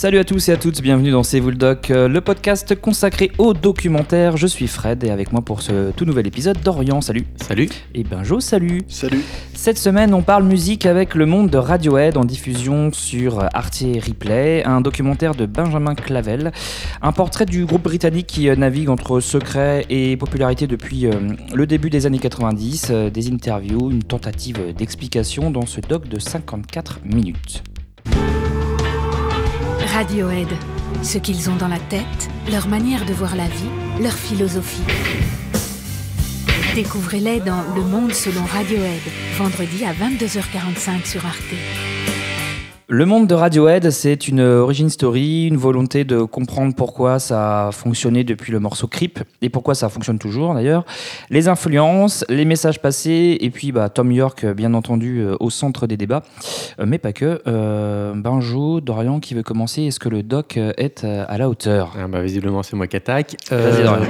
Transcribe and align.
Salut 0.00 0.16
à 0.16 0.24
tous 0.24 0.48
et 0.48 0.52
à 0.52 0.56
toutes, 0.56 0.80
bienvenue 0.80 1.10
dans 1.10 1.22
C'est 1.22 1.40
vous 1.40 1.50
le 1.50 1.56
doc, 1.56 1.90
euh, 1.90 2.08
le 2.08 2.22
podcast 2.22 2.74
consacré 2.74 3.30
au 3.36 3.52
documentaire. 3.52 4.38
Je 4.38 4.46
suis 4.46 4.66
Fred 4.66 5.04
et 5.04 5.10
avec 5.10 5.30
moi 5.30 5.42
pour 5.42 5.60
ce 5.60 5.90
tout 5.90 6.06
nouvel 6.06 6.26
épisode 6.26 6.56
Dorian, 6.64 7.02
salut. 7.02 7.26
Salut. 7.36 7.68
Et 7.94 8.02
Benjo, 8.02 8.40
salut. 8.40 8.80
Salut. 8.88 9.20
Cette 9.52 9.76
semaine, 9.76 10.14
on 10.14 10.22
parle 10.22 10.44
musique 10.44 10.86
avec 10.86 11.14
Le 11.14 11.26
Monde 11.26 11.50
de 11.50 11.58
Radiohead 11.58 12.16
en 12.16 12.24
diffusion 12.24 12.90
sur 12.94 13.46
Arte 13.52 13.84
Replay, 14.06 14.64
un 14.64 14.80
documentaire 14.80 15.34
de 15.34 15.44
Benjamin 15.44 15.94
Clavel, 15.94 16.50
un 17.02 17.12
portrait 17.12 17.44
du 17.44 17.66
groupe 17.66 17.82
britannique 17.82 18.28
qui 18.28 18.48
euh, 18.48 18.56
navigue 18.56 18.88
entre 18.88 19.20
secret 19.20 19.84
et 19.90 20.16
popularité 20.16 20.66
depuis 20.66 21.08
euh, 21.08 21.12
le 21.52 21.66
début 21.66 21.90
des 21.90 22.06
années 22.06 22.18
90, 22.18 22.88
euh, 22.88 23.10
des 23.10 23.30
interviews, 23.30 23.90
une 23.90 24.02
tentative 24.02 24.74
d'explication 24.74 25.50
dans 25.50 25.66
ce 25.66 25.82
doc 25.82 26.08
de 26.08 26.18
54 26.18 27.00
minutes. 27.04 27.62
Radiohead. 30.00 30.48
Ce 31.02 31.18
qu'ils 31.18 31.50
ont 31.50 31.56
dans 31.56 31.68
la 31.68 31.78
tête, 31.78 32.30
leur 32.50 32.68
manière 32.68 33.04
de 33.04 33.12
voir 33.12 33.36
la 33.36 33.44
vie, 33.44 33.68
leur 34.02 34.14
philosophie. 34.14 34.80
Découvrez-les 36.74 37.40
dans 37.40 37.62
Le 37.76 37.82
Monde 37.82 38.14
selon 38.14 38.42
Radiohead, 38.46 39.02
vendredi 39.36 39.84
à 39.84 39.92
22h45 39.92 41.04
sur 41.04 41.26
Arte. 41.26 41.99
Le 42.92 43.06
monde 43.06 43.28
de 43.28 43.34
Radiohead, 43.34 43.88
c'est 43.90 44.26
une 44.26 44.40
origin 44.40 44.90
story, 44.90 45.46
une 45.46 45.56
volonté 45.56 46.02
de 46.02 46.22
comprendre 46.22 46.74
pourquoi 46.74 47.20
ça 47.20 47.68
a 47.68 47.70
fonctionné 47.70 48.24
depuis 48.24 48.50
le 48.50 48.58
morceau 48.58 48.88
Creep 48.88 49.20
et 49.42 49.48
pourquoi 49.48 49.76
ça 49.76 49.88
fonctionne 49.88 50.18
toujours 50.18 50.54
d'ailleurs. 50.54 50.84
Les 51.30 51.46
influences, 51.46 52.24
les 52.28 52.44
messages 52.44 52.80
passés 52.82 53.38
et 53.40 53.50
puis 53.50 53.70
bah, 53.70 53.90
Tom 53.90 54.10
York, 54.10 54.44
bien 54.44 54.74
entendu, 54.74 55.20
euh, 55.20 55.36
au 55.38 55.50
centre 55.50 55.86
des 55.86 55.96
débats. 55.96 56.24
Euh, 56.80 56.84
mais 56.84 56.98
pas 56.98 57.12
que. 57.12 57.40
Euh, 57.46 58.12
Benjo, 58.16 58.80
Dorian 58.80 59.20
qui 59.20 59.34
veut 59.34 59.44
commencer, 59.44 59.82
est-ce 59.84 60.00
que 60.00 60.08
le 60.08 60.24
doc 60.24 60.56
euh, 60.56 60.72
est 60.76 61.04
à 61.04 61.38
la 61.38 61.48
hauteur? 61.48 61.94
Ah 61.96 62.08
bah, 62.08 62.22
visiblement, 62.22 62.64
c'est 62.64 62.74
moi 62.74 62.88
qui 62.88 62.96
attaque. 62.96 63.36
Dorian. 63.50 64.00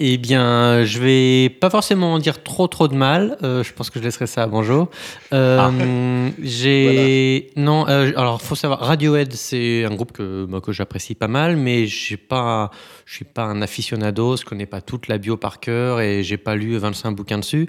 eh 0.00 0.18
bien, 0.18 0.84
je 0.84 0.98
vais 1.00 1.48
pas 1.48 1.70
forcément 1.70 2.12
en 2.12 2.18
dire 2.18 2.42
trop 2.42 2.68
trop 2.68 2.88
de 2.88 2.94
mal. 2.94 3.38
Euh, 3.42 3.64
je 3.64 3.72
pense 3.72 3.88
que 3.90 3.98
je 3.98 4.04
laisserai 4.04 4.26
ça 4.26 4.42
à 4.42 4.46
Banjo. 4.46 4.90
Euh, 5.32 6.28
J'ai 6.42 7.50
non. 7.56 7.88
euh, 7.88 8.12
alors, 8.18 8.42
faut 8.42 8.56
savoir, 8.56 8.80
Radiohead, 8.80 9.32
c'est 9.32 9.84
un 9.84 9.94
groupe 9.94 10.10
que 10.12 10.46
que 10.60 10.72
j'apprécie 10.72 11.14
pas 11.14 11.28
mal, 11.28 11.56
mais 11.56 11.86
j'ai 11.86 12.16
pas, 12.16 12.70
je 13.06 13.14
suis 13.14 13.24
pas 13.24 13.44
un 13.44 13.62
aficionado. 13.62 14.36
Je 14.36 14.44
connais 14.44 14.66
pas 14.66 14.80
toute 14.80 15.06
la 15.06 15.18
bio 15.18 15.36
par 15.36 15.60
cœur 15.60 16.00
et 16.00 16.24
j'ai 16.24 16.36
pas 16.36 16.56
lu 16.56 16.76
25 16.76 17.12
bouquins 17.12 17.38
dessus. 17.38 17.68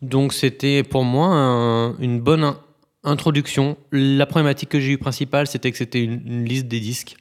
Donc, 0.00 0.32
c'était 0.32 0.82
pour 0.82 1.04
moi 1.04 1.26
un- 1.28 1.98
une 1.98 2.18
bonne 2.20 2.44
in- 2.44 2.58
introduction. 3.04 3.76
La 3.92 4.24
problématique 4.26 4.70
que 4.70 4.80
j'ai 4.80 4.92
eue 4.92 4.98
principale, 4.98 5.46
c'était 5.46 5.70
que 5.70 5.76
c'était 5.76 6.02
une 6.02 6.44
liste 6.46 6.66
des 6.68 6.80
disques. 6.80 7.16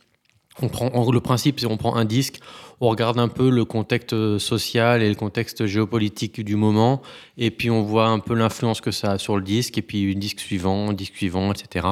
On 0.62 0.68
prend, 0.70 0.88
en- 0.94 1.12
le 1.12 1.20
principe, 1.22 1.60
c'est 1.60 1.66
on 1.68 1.78
prend 1.78 1.96
un 1.96 2.06
disque, 2.06 2.40
on 2.82 2.90
regarde 2.90 3.20
un 3.20 3.28
peu 3.28 3.50
le 3.50 3.66
contexte 3.66 4.14
euh, 4.14 4.40
social 4.40 5.02
et 5.02 5.10
le 5.10 5.16
contexte 5.16 5.66
géopolitique 5.66 6.44
du 6.44 6.56
moment, 6.56 7.02
et 7.38 7.52
puis 7.52 7.70
on 7.70 7.82
voit 7.82 8.08
un 8.08 8.20
peu 8.20 8.34
l'influence 8.34 8.82
que 8.82 8.92
ça 8.92 9.12
a 9.14 9.18
sur 9.18 9.36
le 9.36 9.42
disque, 9.44 9.78
et 9.78 9.82
puis 9.82 10.16
disque 10.16 10.40
suivant, 10.40 10.94
disque 10.94 11.16
suivant, 11.16 11.52
etc. 11.52 11.86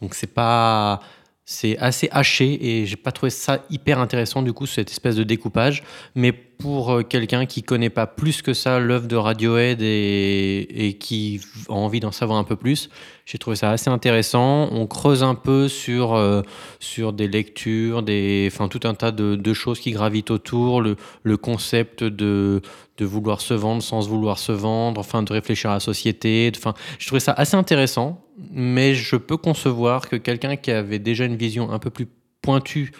Donc 0.00 0.14
c'est 0.14 0.32
pas, 0.34 1.00
c'est 1.52 1.76
assez 1.78 2.08
haché, 2.12 2.46
et 2.64 2.86
j'ai 2.86 2.94
pas 2.94 3.10
trouvé 3.10 3.30
ça 3.30 3.64
hyper 3.70 3.98
intéressant 3.98 4.40
du 4.40 4.52
coup 4.52 4.66
cette 4.66 4.88
espèce 4.88 5.16
de 5.16 5.24
découpage. 5.24 5.82
Mais 6.14 6.30
pour 6.30 6.92
euh, 6.92 7.02
quelqu'un 7.02 7.44
qui 7.44 7.64
connaît 7.64 7.90
pas 7.90 8.06
plus 8.06 8.40
que 8.40 8.54
ça 8.54 8.78
l'œuvre 8.78 9.08
de 9.08 9.16
Radiohead 9.16 9.82
et, 9.82 10.86
et 10.86 10.92
qui 10.92 11.40
a 11.68 11.72
envie 11.72 11.98
d'en 11.98 12.12
savoir 12.12 12.38
un 12.38 12.44
peu 12.44 12.54
plus, 12.54 12.88
j'ai 13.26 13.38
trouvé 13.38 13.56
ça 13.56 13.70
assez 13.72 13.90
intéressant. 13.90 14.68
On 14.70 14.86
creuse 14.86 15.24
un 15.24 15.34
peu 15.34 15.66
sur 15.66 16.14
euh, 16.14 16.42
sur 16.78 17.12
des 17.12 17.26
lectures, 17.26 18.04
des, 18.04 18.48
enfin 18.52 18.68
tout 18.68 18.86
un 18.86 18.94
tas 18.94 19.10
de, 19.10 19.34
de 19.34 19.52
choses 19.52 19.80
qui 19.80 19.90
gravitent 19.90 20.30
autour, 20.30 20.80
le, 20.80 20.94
le 21.24 21.36
concept 21.36 22.04
de, 22.04 22.60
de 22.96 23.04
vouloir 23.04 23.40
se 23.40 23.54
vendre 23.54 23.82
sans 23.82 24.08
vouloir 24.08 24.38
se 24.38 24.52
vendre, 24.52 25.00
enfin 25.00 25.22
de 25.22 25.32
réfléchir 25.32 25.70
à 25.70 25.74
la 25.74 25.80
société. 25.80 26.50
Enfin, 26.56 26.74
je 26.98 27.06
trouvais 27.06 27.20
ça 27.20 27.32
assez 27.32 27.56
intéressant, 27.56 28.24
mais 28.52 28.94
je 28.94 29.16
peux 29.16 29.36
concevoir 29.36 30.08
que 30.08 30.16
quelqu'un 30.16 30.56
qui 30.56 30.70
avait 30.70 30.98
déjà 30.98 31.24
une 31.24 31.36
vision 31.36 31.70
un 31.70 31.78
peu 31.78 31.90
plus 31.90 32.08
pointue 32.42 32.92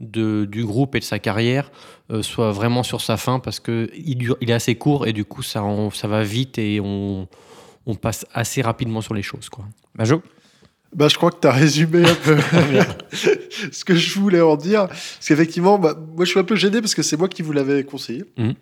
de, 0.00 0.44
du 0.44 0.64
groupe 0.64 0.94
et 0.94 1.00
de 1.00 1.04
sa 1.04 1.18
carrière 1.18 1.70
euh, 2.10 2.22
soit 2.22 2.52
vraiment 2.52 2.82
sur 2.82 3.00
sa 3.00 3.16
fin 3.16 3.38
parce 3.38 3.60
que 3.60 3.90
il, 3.94 4.16
dure, 4.16 4.36
il 4.40 4.50
est 4.50 4.54
assez 4.54 4.74
court 4.74 5.06
et 5.06 5.12
du 5.12 5.24
coup 5.24 5.42
ça, 5.42 5.64
ça 5.92 6.06
va 6.06 6.22
vite 6.22 6.58
et 6.58 6.80
on, 6.80 7.26
on 7.86 7.94
passe 7.94 8.26
assez 8.34 8.62
rapidement 8.62 9.00
sur 9.00 9.14
les 9.14 9.22
choses. 9.22 9.48
Quoi. 9.48 9.64
Benjo 9.94 10.22
Bah, 10.94 11.08
je 11.08 11.16
crois 11.16 11.30
que 11.30 11.40
tu 11.40 11.46
as 11.46 11.52
résumé 11.52 12.04
un 12.04 12.14
peu 12.14 12.36
ce 13.72 13.84
que 13.84 13.94
je 13.94 14.18
voulais 14.18 14.40
en 14.40 14.56
dire. 14.56 14.88
Parce 14.88 15.26
qu'effectivement, 15.26 15.78
bah, 15.78 15.96
moi, 16.14 16.24
je 16.24 16.30
suis 16.30 16.40
un 16.40 16.44
peu 16.44 16.56
gêné 16.56 16.80
parce 16.80 16.94
que 16.94 17.02
c'est 17.02 17.16
moi 17.16 17.28
qui 17.28 17.42
vous 17.42 17.52
l'avais 17.52 17.84
conseillé. 17.84 18.24
Mhm. 18.36 18.54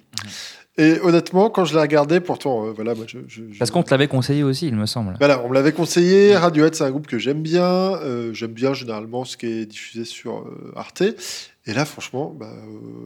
Et 0.77 0.99
honnêtement, 1.03 1.51
quand 1.51 1.65
je 1.65 1.75
l'ai 1.75 1.81
regardé, 1.81 2.19
pourtant, 2.19 2.67
euh, 2.67 2.73
voilà, 2.73 2.95
moi, 2.97 3.05
je, 3.07 3.19
je- 3.29 3.43
je- 3.53 3.59
Parce 3.59 3.71
qu'on 3.71 3.85
te 3.85 3.91
l'avait 3.93 4.09
conseillé 4.09 4.43
aussi, 4.43 4.67
il 4.67 4.75
me 4.75 4.87
semble. 4.87 5.15
Voilà, 5.21 5.41
on 5.45 5.49
me 5.49 5.55
l'avait 5.55 5.71
conseillé. 5.73 6.37
Radiohead, 6.37 6.75
c'est 6.75 6.83
un 6.83 6.91
groupe 6.91 7.07
que 7.07 7.17
j'aime 7.19 7.43
bien. 7.43 7.65
Euh, 7.65 8.35
j'aime 8.35 8.51
bien 8.53 8.75
généralement 8.75 9.25
ce 9.25 9.37
qui 9.37 9.47
est 9.47 9.67
diffusé 9.67 10.05
sur 10.05 10.39
euh, 10.39 10.73
Arte. 10.75 11.03
Et 11.67 11.73
là, 11.75 11.85
franchement, 11.85 12.35
bah, 12.37 12.53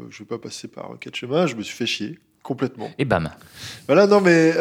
je 0.08 0.18
vais 0.20 0.24
pas 0.24 0.38
passer 0.38 0.66
par 0.66 0.96
quatre 0.98 1.16
chemins. 1.16 1.46
Je 1.46 1.56
me 1.56 1.62
suis 1.62 1.76
fait 1.76 1.84
chier 1.86 2.18
complètement. 2.42 2.90
Et 2.98 3.04
bam. 3.04 3.28
Voilà, 3.86 4.06
non, 4.06 4.22
mais 4.22 4.54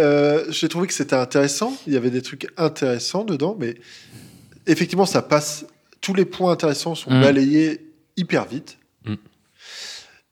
j'ai 0.50 0.68
trouvé 0.68 0.88
que 0.88 0.94
c'était 0.94 1.16
intéressant. 1.16 1.74
Il 1.88 1.94
y 1.94 1.98
avait 1.98 2.10
des 2.12 2.22
trucs 2.22 2.48
intéressants 2.58 3.24
dedans, 3.24 3.56
mais 3.58 3.76
effectivement, 4.68 5.06
ça 5.06 5.22
passe. 5.22 5.66
Tous 6.02 6.14
les 6.14 6.26
points 6.26 6.52
intéressants 6.52 6.94
sont 6.96 7.12
Mm. 7.12 7.22
balayés 7.22 7.90
hyper 8.18 8.46
vite. 8.46 8.78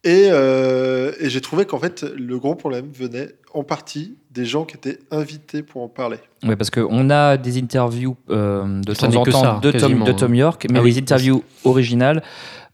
Et, 0.05 0.27
euh, 0.29 1.11
et 1.19 1.29
j'ai 1.31 1.41
trouvé 1.41 1.66
qu'en 1.66 1.79
fait, 1.79 2.03
le 2.03 2.38
gros 2.38 2.53
problème 2.53 2.85
venait 2.93 3.29
en 3.55 3.63
partie 3.63 4.16
des 4.29 4.45
gens 4.45 4.63
qui 4.63 4.77
étaient 4.77 4.99
invités 5.09 5.63
pour 5.63 5.81
en 5.81 5.88
parler. 5.88 6.17
Oui, 6.43 6.55
parce 6.55 6.69
qu'on 6.69 7.09
a 7.09 7.38
des 7.38 7.57
interviews 7.57 8.15
euh, 8.29 8.81
de 8.81 8.94
Ça 8.94 9.07
temps 9.07 9.21
en 9.21 9.23
temps 9.23 9.41
ça, 9.41 9.59
de, 9.63 9.71
Tom, 9.71 9.81
quasiment, 9.81 10.05
de 10.05 10.11
Tom. 10.11 10.35
York, 10.35 10.67
mais 10.69 10.79
Ah 10.79 10.83
les 10.83 10.99
interviews 10.99 11.44
originales, 11.63 12.21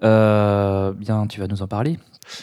euh, 0.03 0.91
bien, 0.91 1.25
tu 1.28 1.40
vas 1.40 1.47
nous 1.47 1.62
en 1.62 1.68
parler. 1.68 1.97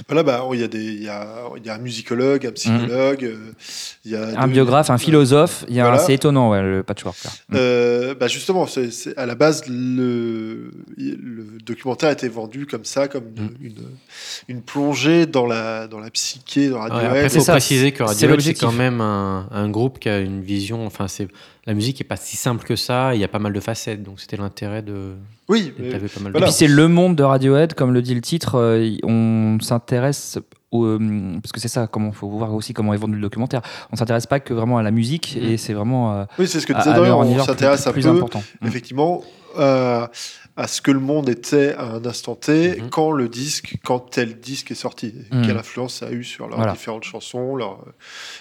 Voilà, 0.08 0.22
bah, 0.22 0.44
il 0.52 0.60
y, 0.60 0.64
a 0.64 0.68
des- 0.68 0.78
il 0.84 1.02
y, 1.02 1.08
a, 1.08 1.44
il 1.56 1.64
y 1.64 1.70
a 1.70 1.74
un 1.74 1.78
musicologue, 1.78 2.44
un 2.46 2.50
psychologue, 2.52 3.24
euh, 3.24 3.36
il 4.04 4.10
y 4.12 4.16
a. 4.16 4.38
Un 4.40 4.46
deux- 4.46 4.52
biographe, 4.54 4.90
un 4.90 4.98
philosophe, 4.98 5.64
il 5.68 5.74
y 5.76 5.80
a 5.80 5.84
Voilà. 5.84 5.98
c'est 5.98 6.14
étonnant, 6.14 6.50
ouais, 6.50 6.60
le 6.62 6.82
patchwork. 6.82 7.16
là. 7.24 7.30
Euh, 7.54 8.14
bah 8.14 8.28
justement, 8.28 8.66
c'est 8.66 8.90
c'est- 8.90 9.16
à 9.16 9.24
la 9.24 9.34
base, 9.34 9.62
le, 9.68 10.70
le 10.96 11.44
documentaire 11.64 12.10
a 12.10 12.12
été 12.12 12.28
vendu 12.28 12.66
comme 12.66 12.84
ça, 12.84 13.08
comme 13.08 13.24
une, 13.36 13.44
Mm. 13.44 13.48
une, 13.62 13.74
une 14.56 14.62
plongée 14.62 15.26
dans 15.26 15.46
la, 15.46 15.86
dans 15.86 16.00
la 16.00 16.10
psyché, 16.10 16.68
dans 16.68 16.76
Ouais, 16.76 16.80
Radiohead. 16.82 17.06
après, 17.06 17.24
il 17.26 17.30
c'est 17.30 17.38
faut 17.38 17.44
ça, 17.44 17.52
préciser 17.52 17.92
que 17.92 17.98
c'est 17.98 18.04
Radiohead, 18.04 18.18
c'est 18.20 18.26
l'objectif. 18.28 18.60
quand 18.64 18.72
même 18.72 19.00
un, 19.00 19.48
un 19.50 19.68
groupe 19.70 19.98
qui 19.98 20.08
a 20.08 20.18
une 20.18 20.42
vision. 20.42 20.84
Enfin, 20.86 21.08
c'est 21.08 21.28
la 21.66 21.74
musique 21.74 22.00
est 22.00 22.04
pas 22.04 22.16
si 22.16 22.36
simple 22.36 22.66
que 22.66 22.76
ça. 22.76 23.14
Il 23.14 23.20
y 23.20 23.24
a 23.24 23.28
pas 23.28 23.38
mal 23.38 23.52
de 23.52 23.60
facettes, 23.60 24.02
donc 24.02 24.20
c'était 24.20 24.36
l'intérêt 24.38 24.82
de. 24.82 25.12
oui, 25.48 25.72
et 25.78 25.82
mais- 25.82 25.88
t'avais 25.90 26.08
pas 26.08 26.20
mal 26.20 26.28
Et 26.30 26.32
Voilà. 26.32 26.46
puis 26.46 26.54
c'est 26.54 26.66
le 26.66 26.88
monde 26.88 27.14
de 27.16 27.22
Radiohead, 27.22 27.74
comme 27.74 27.92
le 27.92 28.00
dit 28.02 28.14
le 28.14 28.20
titre, 28.22 28.56
euh, 28.56 28.96
on 29.02 29.58
s'intéresse 29.68 30.38
au, 30.70 30.84
euh, 30.84 30.98
parce 31.42 31.52
que 31.52 31.60
c'est 31.60 31.68
ça, 31.68 31.86
comment 31.86 32.12
faut 32.12 32.28
voir 32.28 32.54
aussi 32.54 32.74
comment 32.74 32.92
est 32.92 32.98
vendu 32.98 33.14
le 33.14 33.22
documentaire. 33.22 33.62
On 33.90 33.96
s'intéresse 33.96 34.26
pas 34.26 34.40
que 34.40 34.52
vraiment 34.52 34.78
à 34.78 34.82
la 34.82 34.90
musique 34.90 35.18
Mm. 35.36 35.44
et 35.44 35.56
c'est 35.56 35.72
vraiment 35.72 36.14
euh, 36.14 36.24
oui, 36.38 36.46
c'est 36.46 36.60
ce 36.60 36.66
que 36.66 36.72
disait 36.72 36.94
Dorian, 36.94 37.20
on 37.20 37.44
s'intéresse 37.44 37.86
un 37.86 37.92
plus 37.92 38.02
peu, 38.02 38.10
important. 38.10 38.42
Mm. 38.60 38.66
effectivement, 38.66 39.22
euh, 39.58 40.06
à 40.60 40.66
ce 40.66 40.82
que 40.82 40.90
le 40.90 40.98
monde 40.98 41.28
était 41.28 41.72
à 41.74 41.84
un 41.84 42.04
instant 42.04 42.34
T, 42.34 42.80
Mhm. 42.80 42.90
quand 42.90 43.12
le 43.12 43.28
disque, 43.28 43.76
quand 43.84 44.00
tel 44.00 44.40
disque 44.40 44.72
est 44.72 44.74
sorti, 44.74 45.14
Mhm. 45.30 45.46
quelle 45.46 45.56
influence 45.56 45.94
ça 45.94 46.06
a 46.08 46.10
eu 46.10 46.24
sur 46.24 46.48
leurs 46.48 46.56
Voilà. 46.58 46.72
différentes 46.72 47.04
chansons, 47.04 47.54
leurs, 47.54 47.84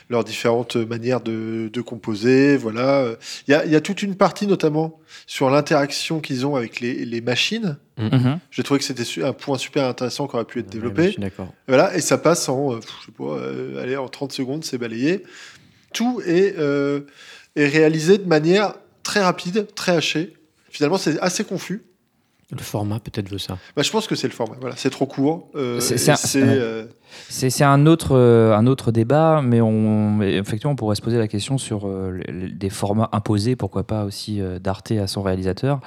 leurs 0.09 0.23
différentes 0.23 0.75
manières 0.77 1.21
de, 1.21 1.69
de 1.71 1.81
composer, 1.81 2.57
voilà. 2.57 3.05
Il 3.47 3.51
y 3.51 3.53
a, 3.53 3.65
il 3.65 3.71
y 3.71 3.75
a 3.75 3.81
toute 3.81 4.01
une 4.01 4.15
partie, 4.15 4.47
notamment, 4.47 4.99
sur 5.27 5.51
l'interaction 5.51 6.19
qu'ils 6.19 6.43
ont 6.47 6.55
avec 6.55 6.79
les, 6.79 7.05
les 7.05 7.21
machines. 7.21 7.77
Mhm. 7.99 8.39
J'ai 8.49 8.63
trouvé 8.63 8.79
que 8.79 8.85
c'était 8.85 9.23
un 9.23 9.33
point 9.33 9.59
super 9.59 9.85
intéressant 9.85 10.27
qui 10.27 10.35
aurait 10.35 10.45
pu 10.45 10.59
être 10.61 10.69
développé. 10.71 11.13
d'accord. 11.19 11.53
Voilà, 11.67 11.95
et 11.95 12.01
ça 12.01 12.17
passe 12.17 12.49
en, 12.49 12.73
euh, 12.73 12.79
je 12.81 13.05
sais 13.05 13.11
pas, 13.15 13.23
euh, 13.25 13.79
allez, 13.81 13.95
en 13.95 14.07
30 14.07 14.31
secondes, 14.33 14.63
c'est 14.63 14.79
balayé. 14.79 15.21
Tout 15.93 16.19
est, 16.25 16.55
euh, 16.57 17.01
est 17.55 17.67
réalisé 17.67 18.17
de 18.17 18.25
manière 18.27 18.73
très 19.03 19.21
rapide, 19.21 19.67
très 19.75 19.95
hachée. 19.95 20.33
Finalement, 20.71 20.97
c'est 20.97 21.19
assez 21.19 21.43
confus. 21.43 21.83
Le 22.51 22.59
format 22.59 22.99
peut-être 23.01 23.29
veut 23.29 23.37
ça. 23.39 23.57
Bah, 23.75 23.81
je 23.83 23.91
pense 23.91 24.07
que 24.07 24.15
c'est 24.15 24.27
le 24.27 24.33
format. 24.33 24.55
Voilà, 24.61 24.75
c'est 24.77 24.89
trop 24.89 25.05
court. 25.05 25.49
euh, 25.55 25.81
C'est- 25.81 26.07
et 26.07 26.11
un- 26.41 26.47
euh, 26.47 26.85
C'est 27.29 27.63
un 27.63 27.85
autre, 27.85 28.15
euh, 28.15 28.55
un 28.55 28.67
autre 28.67 28.91
débat, 28.93 29.41
mais 29.43 29.59
on, 29.59 30.21
effectivement, 30.21 30.71
on 30.71 30.75
pourrait 30.77 30.95
se 30.95 31.01
poser 31.01 31.17
la 31.17 31.27
question 31.27 31.57
sur 31.57 31.87
euh, 31.87 32.19
des 32.53 32.69
formats 32.69 33.09
imposés, 33.11 33.57
pourquoi 33.57 33.83
pas 33.83 34.05
aussi 34.05 34.39
euh, 34.41 34.59
d'Arte 34.59 34.91
à 34.91 35.07
son 35.07 35.23
réalisateur. 35.23 35.81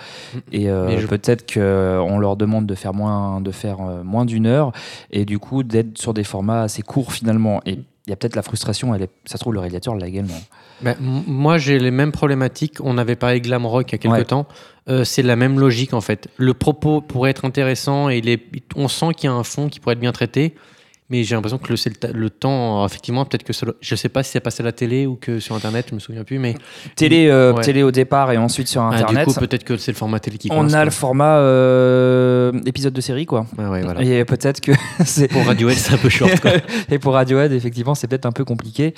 Et 0.53 0.69
euh, 0.69 0.87
Mais 0.87 0.99
je- 0.99 1.07
peut-être 1.07 1.51
qu'on 1.51 2.19
leur 2.19 2.37
demande 2.37 2.67
de 2.67 2.75
faire 2.75 2.93
moins, 2.93 3.41
de 3.41 3.51
faire 3.53 3.79
euh, 3.81 4.03
moins 4.03 4.27
d'une 4.27 4.47
heure, 4.47 4.73
et 5.11 5.25
du 5.25 5.39
coup 5.39 5.63
d'être 5.63 5.97
sur 5.97 6.13
des 6.13 6.25
formats 6.25 6.63
assez 6.63 6.83
courts 6.83 7.13
finalement. 7.15 7.63
Et 7.65 7.79
il 8.11 8.13
y 8.13 8.15
a 8.15 8.17
peut-être 8.17 8.35
la 8.35 8.43
frustration, 8.43 8.93
elle 8.93 9.03
est, 9.03 9.11
ça 9.25 9.35
se 9.37 9.39
trouve, 9.39 9.55
le 9.55 9.61
réalisateur 9.61 9.95
l'a 9.95 10.09
également. 10.09 10.35
Ben, 10.81 10.97
moi, 11.01 11.59
j'ai 11.59 11.79
les 11.79 11.93
mêmes 11.93 12.11
problématiques. 12.11 12.79
On 12.83 12.99
avait 12.99 13.15
parlé 13.15 13.41
glam 13.41 13.65
rock 13.67 13.87
il 13.89 13.93
y 13.93 13.95
a 13.95 13.99
quelques 13.99 14.15
Ouais. 14.15 14.25
temps. 14.25 14.47
Euh, 14.89 15.05
c'est 15.05 15.23
la 15.23 15.37
même 15.37 15.61
logique 15.61 15.95
en 15.95 16.01
fait. 16.01 16.27
Le 16.37 16.53
propos 16.53 17.01
pourrait 17.03 17.31
être 17.31 17.45
intéressant 17.45 18.09
et 18.09 18.21
on 18.75 18.89
sent 18.89 19.13
qu'il 19.17 19.31
y 19.31 19.33
a 19.33 19.37
un 19.37 19.45
fond 19.45 19.69
qui 19.69 19.79
pourrait 19.79 19.93
être 19.93 20.01
bien 20.01 20.11
traité. 20.11 20.57
Mais 21.11 21.25
j'ai 21.25 21.35
l'impression 21.35 21.59
que 21.59 21.69
le, 21.69 21.77
c'est 21.77 21.93
le, 22.15 22.31
temps, 22.31 22.87
effectivement, 22.87 23.25
peut-être 23.25 23.43
que 23.43 23.53
ça 23.53 23.67
je 23.81 23.95
sais 23.97 24.09
pas 24.09 24.23
si 24.23 24.31
c'est 24.31 24.41
passé 24.41 24.63
à 24.63 24.65
la 24.67 24.73
télé 24.73 25.07
ou 25.07 25.17
que 25.17 25.41
sur 25.41 25.57
internet, 25.57 25.87
je 25.91 25.95
me 25.97 26.01
souviens 26.01 26.23
plus. 26.25 26.39
Mais 26.39 26.55
Télé, 26.97 27.27
euh, 27.29 27.53
Ouais. 27.53 27.63
télé 27.63 27.83
au 27.83 27.91
départ 27.91 28.31
et 28.33 28.37
ensuite 28.39 28.69
sur 28.69 28.81
Ah, 28.83 28.91
Internet. 28.95 29.27
du 29.29 29.35
coup, 29.35 29.41
peut-être 29.41 29.65
que 29.65 29.77
c'est 29.77 29.91
le 29.91 29.97
format 29.97 30.21
télé 30.21 30.39
qui 30.39 30.49
on 30.53 30.69
a 30.69 30.71
quoi. 30.71 30.85
le 30.85 30.91
format 30.91 31.39
euh, 31.39 32.53
épisode 32.65 32.93
de 32.93 33.01
série, 33.01 33.27
quoi. 33.27 33.45
Ouais, 33.59 33.83
voilà. 33.83 34.03
Et 34.03 34.25
peut-être 34.25 34.61
que 34.61 34.73
c'est. 35.05 35.29
Pour 35.29 35.45
Radiohead, 35.45 35.77
c'est 35.77 35.95
un 35.95 35.99
peu 35.99 36.09
short. 36.09 36.41
quoi. 36.41 36.53
et 36.91 36.99
pour 36.99 37.15
Radiohead, 37.15 37.53
effectivement, 37.53 37.95
c'est 37.95 38.07
peut-être 38.07 38.27
un 38.27 38.33
peu 38.33 38.45
compliqué. 38.45 38.95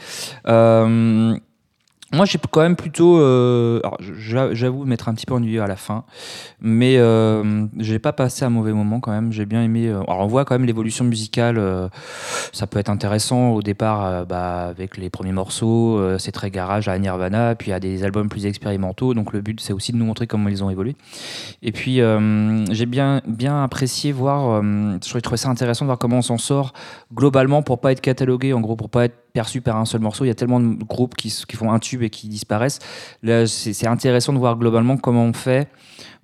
Euh, 0.49 1.35
moi, 2.13 2.27
j'ai 2.27 2.39
quand 2.51 2.61
même 2.61 2.77
plutôt. 2.77 3.19
euh, 3.19 3.81
j'avoue 4.19 4.85
m'être 4.85 5.09
un 5.09 5.15
petit 5.15 5.25
peu 5.25 5.35
ennuyé 5.35 5.61
à 5.61 5.67
la 5.67 5.77
fin, 5.77 6.05
mais 6.61 6.97
euh, 6.99 7.67
j'ai 7.79 7.99
pas 7.99 8.13
passé 8.13 8.45
un 8.45 8.51
mauvais 8.51 8.73
moment 8.73 9.01
quand 9.01 9.13
même. 9.13 9.33
J'ai 9.33 9.47
bien 9.47 9.63
aimé. 9.63 9.89
euh, 9.89 10.03
alors, 10.03 10.21
on 10.21 10.27
voit 10.27 10.45
quand 10.45 10.55
même 10.55 10.67
l'évolution 10.67 11.05
musicale. 11.05 11.57
euh, 11.59 11.89
ça 12.53 12.67
peut 12.67 12.79
être 12.79 12.91
intéressant 12.91 13.53
au 13.53 13.63
départ, 13.63 14.27
bah, 14.27 14.65
avec 14.69 14.97
les 14.99 15.09
premiers 15.09 15.33
morceaux. 15.33 16.01
c'est 16.19 16.33
très 16.33 16.51
garage 16.51 16.89
à 16.89 16.99
Nirvana, 16.99 17.55
puis 17.55 17.73
a 17.73 17.81
des 17.81 18.05
albums 18.05 18.29
plus 18.29 18.47
expérimentaux. 18.47 19.15
Donc, 19.15 19.33
le 19.33 19.41
but, 19.41 19.61
c'est 19.61 19.73
aussi 19.73 19.93
de 19.93 19.97
nous 19.97 20.05
montrer 20.05 20.27
comment 20.27 20.49
ils 20.49 20.63
ont 20.63 20.71
évolué. 20.71 20.97
Et 21.63 21.73
puis, 21.73 22.01
j'ai 22.71 22.87
bien, 22.87 23.23
bien 23.27 23.65
apprécié 23.65 24.13
voir. 24.13 24.63
je 24.63 25.19
trouvais 25.19 25.37
ça 25.39 25.49
intéressant 25.49 25.85
de 25.85 25.89
voir 25.89 25.99
comment 25.99 26.19
on 26.19 26.23
s'en 26.23 26.39
sort 26.39 26.73
globalement 27.15 27.63
pour 27.63 27.81
pas 27.81 27.93
être 27.93 28.01
catalogué, 28.01 28.53
en 28.53 28.61
gros, 28.61 28.77
pour 28.77 28.91
pas 28.91 29.07
être 29.07 29.22
perçu 29.33 29.61
par 29.61 29.77
un 29.77 29.85
seul 29.85 30.01
morceau. 30.01 30.25
Il 30.25 30.29
y 30.29 30.31
a 30.31 30.35
tellement 30.35 30.61
de 30.61 30.83
groupes 30.85 31.15
qui, 31.15 31.31
font 31.31 31.73
un 31.73 31.79
tube 31.79 32.03
et 32.03 32.11
qui 32.11 32.29
disparaissent. 32.29 32.79
C'est 33.47 33.87
intéressant 33.87 34.33
de 34.33 34.39
voir 34.39 34.57
globalement 34.57 34.97
comment 34.97 35.25
on 35.25 35.33
fait 35.33 35.69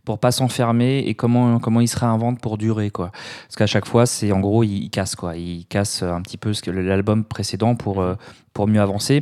pour 0.09 0.19
pas 0.19 0.33
s'enfermer 0.33 1.01
et 1.01 1.15
comment 1.15 1.59
comment 1.59 1.83
ils 1.83 1.87
se 1.89 1.99
réinventent 1.99 2.41
pour 2.41 2.57
durer 2.57 2.89
quoi 2.91 3.11
parce 3.47 3.57
qu'à 3.57 3.67
chaque 3.67 3.85
fois 3.87 4.07
c'est 4.07 4.33
en 4.33 4.41
gros 4.41 4.65
ils 4.65 4.89
cassent 4.89 5.17
quoi 5.17 5.37
ils 5.37 5.67
cassent 5.67 6.03
un 6.03 6.23
petit 6.23 6.39
peu 6.39 6.55
ce 6.55 6.63
que 6.63 6.71
l'album 6.71 7.25
précédent 7.25 7.75
pour 7.75 8.01
euh, 8.01 8.15
pour 8.55 8.67
mieux 8.67 8.81
avancer 8.81 9.17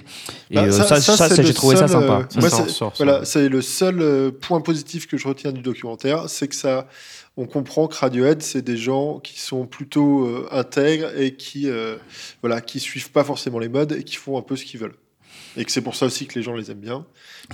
et 0.50 0.54
Bah, 0.54 0.62
euh, 0.62 0.70
ça- 0.70 1.00
ça, 1.00 1.16
ça, 1.28 1.42
j'ai 1.42 1.52
trouvé 1.52 1.74
ça 1.74 1.88
sympa 1.88 2.20
euh, 2.20 2.40
Moi, 2.40 2.48
sort- 2.50 2.70
sort. 2.70 2.92
Voilà, 2.98 3.24
c'est 3.24 3.48
le 3.48 3.62
seul 3.62 4.30
point 4.40 4.60
positif 4.60 5.08
que 5.08 5.16
je 5.16 5.26
retiens 5.26 5.50
du 5.50 5.60
documentaire, 5.60 6.28
c'est 6.28 6.46
que 6.46 6.54
ça, 6.54 6.86
on 7.36 7.46
comprend 7.46 7.88
que 7.88 7.96
Radiohead, 7.96 8.40
c'est 8.42 8.62
des 8.62 8.76
gens 8.76 9.18
qui 9.18 9.40
sont 9.40 9.66
plutôt 9.66 10.24
euh, 10.24 10.48
intègres 10.52 11.08
et 11.18 11.34
qui, 11.34 11.68
euh, 11.68 11.96
voilà, 12.42 12.60
qui 12.60 12.78
suivent 12.78 13.10
pas 13.10 13.24
forcément 13.24 13.58
les 13.58 13.68
modes 13.68 13.90
et 13.92 14.04
qui 14.04 14.14
font 14.14 14.38
un 14.38 14.42
peu 14.42 14.54
ce 14.54 14.64
qu'ils 14.64 14.78
veulent. 14.80 14.94
Et 15.58 15.64
que 15.64 15.72
c'est 15.72 15.80
pour 15.80 15.94
ça 15.94 16.04
aussi 16.06 16.26
que 16.26 16.34
les 16.38 16.42
gens 16.42 16.54
les 16.54 16.70
aiment 16.70 16.80
bien. 16.80 17.06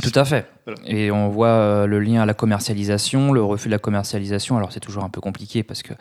Tout 0.02 0.10
à 0.18 0.24
fait. 0.24 0.46
Voilà. 0.66 0.80
Et 0.86 1.10
on 1.12 1.28
voit 1.28 1.46
euh, 1.48 1.86
le 1.86 2.00
lien 2.00 2.22
à 2.22 2.26
la 2.26 2.34
commercialisation, 2.34 3.32
le 3.32 3.42
refus 3.42 3.68
de 3.68 3.72
la 3.72 3.78
commercialisation. 3.78 4.56
Alors 4.56 4.72
c'est 4.72 4.80
toujours 4.80 5.04
un 5.04 5.08
peu 5.08 5.20
compliqué 5.20 5.62
parce 5.62 5.82
que 5.84 5.92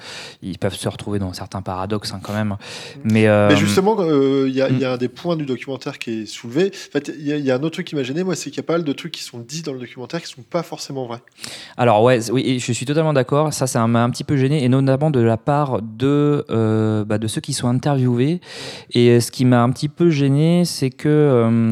ils 0.41 0.57
peuvent 0.57 0.73
se 0.75 0.89
retrouver 0.89 1.19
dans 1.19 1.31
certains 1.33 1.61
paradoxes 1.61 2.11
hein, 2.13 2.19
quand 2.23 2.33
même. 2.33 2.55
Mais, 3.03 3.27
euh, 3.27 3.49
Mais 3.49 3.55
justement, 3.55 3.95
euh, 3.99 4.45
il 4.47 4.55
y, 4.55 4.61
a- 4.61 4.69
mm. 4.69 4.77
y 4.79 4.85
a 4.85 4.93
un 4.93 4.97
des 4.97 5.09
points 5.09 5.35
du 5.35 5.45
documentaire 5.45 5.99
qui 5.99 6.21
est 6.21 6.25
soulevé. 6.25 6.71
En 6.87 6.91
fait, 6.91 7.11
il 7.15 7.27
y, 7.27 7.33
a- 7.33 7.37
il 7.37 7.45
y 7.45 7.51
a 7.51 7.55
un 7.55 7.59
autre 7.59 7.71
truc 7.71 7.87
qui 7.87 7.95
m'a 7.95 8.03
gêné, 8.03 8.23
moi, 8.23 8.35
c'est 8.35 8.49
qu'il 8.49 8.57
y 8.57 8.61
a 8.61 8.63
pas 8.63 8.73
mal 8.73 8.83
de 8.83 8.93
trucs 8.93 9.11
qui 9.11 9.23
sont 9.23 9.39
dits 9.39 9.61
dans 9.61 9.73
le 9.73 9.79
documentaire 9.79 10.21
qui 10.21 10.27
sont 10.31 10.41
pas 10.43 10.63
forcément 10.63 11.05
vrais. 11.05 11.21
alors 11.77 12.01
ouais, 12.01 12.31
oui, 12.31 12.57
je 12.59 12.71
suis 12.71 12.85
totalement 12.87 13.13
d'accord. 13.13 13.53
Ça, 13.53 13.67
ça 13.67 13.85
m'a 13.85 14.03
un 14.03 14.09
petit 14.09 14.23
peu 14.23 14.37
gêné, 14.37 14.63
et 14.63 14.69
notamment 14.69 15.11
de 15.11 15.19
la 15.19 15.37
part 15.37 15.81
de 15.83 16.45
bah, 17.07 17.17
de 17.19 17.27
ceux 17.27 17.41
qui 17.41 17.53
sont 17.53 17.67
interviewés. 17.67 18.41
Et 18.91 19.19
ce 19.19 19.29
qui 19.31 19.45
m'a 19.45 19.61
un 19.61 19.69
petit 19.71 19.89
peu 19.89 20.09
gêné, 20.09 20.63
c'est 20.65 20.89
que 20.89 21.70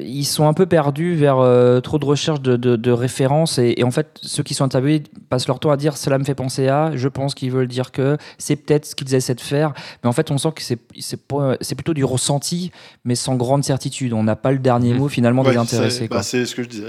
ils 0.00 0.24
sont 0.24 0.46
un 0.46 0.52
peu 0.52 0.66
perdus 0.66 1.14
vers 1.14 1.38
euh, 1.38 1.80
trop 1.80 1.98
de 1.98 2.04
recherches 2.04 2.40
de, 2.40 2.56
de- 2.56 2.76
de 2.76 2.90
références 2.90 3.58
et, 3.58 3.74
et 3.76 3.84
en 3.84 3.90
fait 3.90 4.18
ceux 4.22 4.42
qui 4.42 4.54
sont 4.54 4.64
interviewés 4.64 5.02
passent 5.28 5.46
leur 5.48 5.58
temps 5.60 5.70
à 5.70 5.76
dire 5.76 5.96
cela 5.96 6.18
me 6.18 6.24
fait 6.24 6.34
penser 6.34 6.68
à 6.68 6.92
je 6.94 7.08
pense 7.08 7.34
qu'ils 7.34 7.50
veulent 7.50 7.68
dire 7.68 7.92
que 7.92 8.16
c'est 8.38 8.56
peut-être 8.56 8.86
ce 8.86 8.94
qu'ils 8.94 9.14
essaient 9.14 9.34
de 9.34 9.40
faire 9.40 9.72
mais 10.02 10.08
en 10.08 10.12
fait 10.12 10.30
on 10.30 10.38
sent 10.38 10.50
que 10.54 10.62
c'est 10.62 11.74
plutôt 11.74 11.94
du 11.94 12.04
ressenti 12.04 12.70
mais 13.04 13.14
sans 13.14 13.36
grande 13.36 13.64
certitude 13.64 14.12
on 14.12 14.22
n'a 14.24 14.36
pas 14.36 14.52
le 14.52 14.58
dernier 14.58 14.92
Mhm. 14.92 14.98
mot 14.98 15.08
finalement 15.08 15.42
Ouais, 15.42 15.52
des 15.52 15.56
intéressés 15.56 16.08
bah, 16.08 16.22
c'est 16.22 16.44
ce 16.46 16.54
que 16.54 16.62
je 16.62 16.68
disais. 16.68 16.86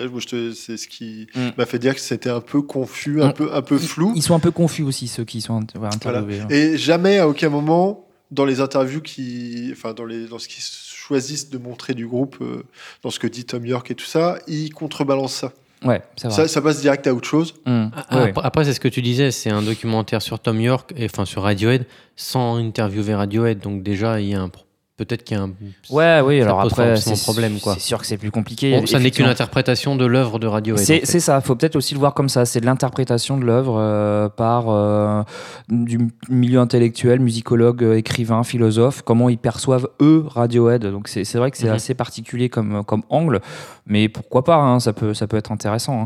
C'est 0.55 0.77
ce 0.77 0.87
qui 0.87 1.27
Mm. 1.35 1.49
m'a 1.57 1.65
fait 1.65 1.79
dire 1.79 1.93
que 1.95 2.01
c'était 2.01 2.29
un 2.29 2.41
peu 2.41 2.61
confus, 2.61 3.21
un 3.21 3.29
Mm. 3.29 3.33
peu, 3.33 3.49
un 3.53 3.61
peu 3.61 3.77
flou. 3.77 4.13
ils 4.15 4.21
sont 4.21 4.35
un 4.35 4.39
peu 4.39 4.51
confus 4.51 4.83
aussi 4.83 5.07
ceux 5.07 5.23
qui 5.23 5.41
sont 5.41 5.61
interviewés 5.81 6.41
hein. 6.41 6.47
Et 6.49 6.77
jamais, 6.77 7.19
à 7.19 7.27
aucun 7.27 7.49
moment, 7.49 8.07
dans 8.31 8.45
les 8.45 8.59
interviews 8.61 9.01
qui, 9.01 9.69
enfin, 9.71 9.93
dans 9.93 10.05
les, 10.05 10.27
dans 10.27 10.39
ce 10.39 10.47
qu'ils 10.47 10.63
choisissent 11.07 11.49
de 11.49 11.57
montrer 11.57 11.93
du 11.93 12.07
groupe, 12.07 12.37
euh, 12.41 12.63
dans 13.01 13.09
ce 13.09 13.19
que 13.19 13.27
dit 13.27 13.45
Tom 13.45 13.65
York 13.65 13.91
et 13.91 13.95
tout 13.95 14.05
ça, 14.05 14.39
ils 14.47 14.69
contrebalancent 14.73 15.35
ça. 15.35 15.51
ouais 15.83 16.01
vrai 16.23 16.31
ça. 16.31 16.47
Ça 16.47 16.61
passe 16.61 16.79
direct 16.81 17.05
à 17.07 17.13
autre 17.13 17.27
chose. 17.27 17.55
Hum, 17.65 17.91
Ah, 17.95 18.15
ouais, 18.15 18.21
ouais. 18.23 18.29
Après, 18.29 18.45
après, 18.45 18.63
c'est 18.65 18.73
ce 18.73 18.79
que 18.79 18.87
tu 18.87 19.01
disais, 19.01 19.31
c'est 19.31 19.49
un 19.49 19.61
documentaire 19.61 20.21
sur 20.21 20.39
Tom 20.39 20.61
York, 20.61 20.93
et 20.95 21.05
enfin 21.05 21.25
sur 21.25 21.43
Radiohead, 21.43 21.85
sans 22.15 22.57
interviewer 22.57 23.15
Radiohead. 23.15 23.59
Donc 23.59 23.83
déjà, 23.83 24.21
il 24.21 24.29
y 24.29 24.33
a 24.33 24.41
un 24.41 24.49
peut-être 24.97 25.23
qu'il 25.23 25.37
y 25.37 25.39
a 25.39 25.43
un. 25.43 25.51
Ouais, 25.89 26.21
oui, 26.23 26.41
alors 26.41 26.61
après, 26.61 26.95
c'est 26.97 27.21
problème, 27.23 27.59
quoi. 27.59 27.73
C'est 27.73 27.79
sûr 27.81 27.99
que 27.99 28.05
c'est 28.05 28.17
plus 28.17 28.31
compliqué. 28.31 28.79
Bon, 28.79 28.85
ça 28.85 28.99
n'est 28.99 29.11
qu'une 29.11 29.25
interprétation 29.25 29.95
de 29.95 30.05
l'œuvre 30.05 30.39
de 30.39 30.47
Radiohead. 30.47 30.81
en 30.81 30.85
C'est 30.85 30.99
fait. 30.99 31.05
c'est 31.05 31.19
ça, 31.19 31.39
il 31.41 31.45
faut 31.45 31.55
peut-être 31.55 31.75
aussi 31.75 31.93
le 31.93 31.99
voir 31.99 32.13
comme 32.13 32.29
ça. 32.29 32.45
C'est 32.45 32.59
de 32.61 32.65
l'interprétation 32.65 33.37
de 33.37 33.43
l'œuvre 33.45 33.77
euh, 33.79 34.29
par 34.29 34.65
euh, 34.69 35.23
du 35.69 35.99
milieu 36.29 36.59
intellectuel, 36.59 37.19
musicologue, 37.19 37.83
euh, 37.83 37.95
écrivain, 37.97 38.43
philosophe, 38.43 39.01
comment 39.01 39.29
ils 39.29 39.37
perçoivent 39.37 39.87
eux 40.01 40.25
Radiohead. 40.27 40.85
Donc 40.85 41.07
c'est 41.07 41.23
vrai 41.35 41.51
que 41.51 41.57
c'est 41.57 41.67
Mhm. 41.67 41.73
assez 41.73 41.93
particulier 41.95 42.49
comme, 42.49 42.83
comme 42.83 43.03
angle, 43.09 43.41
mais 43.85 44.09
pourquoi 44.09 44.43
pas, 44.43 44.55
hein, 44.57 44.79
ça, 44.79 44.93
peut, 44.93 45.13
ça 45.13 45.27
peut 45.27 45.37
être 45.37 45.51
intéressant. 45.51 46.03
hein. 46.03 46.05